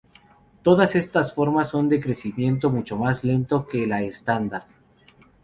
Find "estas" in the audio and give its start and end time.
0.95-1.31